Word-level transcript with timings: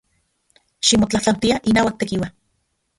Ximotlajtlauati 0.89 1.55
inauak 1.73 1.95
Tekiua. 1.99 2.35